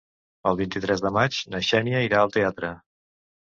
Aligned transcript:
El 0.51 0.55
vint-i-tres 0.61 1.03
de 1.07 1.11
maig 1.17 1.37
na 1.57 1.61
Xènia 1.67 2.01
irà 2.07 2.23
al 2.23 2.35
teatre. 2.39 2.73